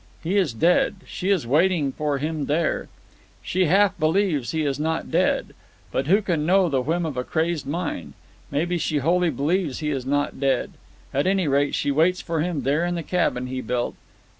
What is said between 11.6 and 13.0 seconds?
she waits for him there in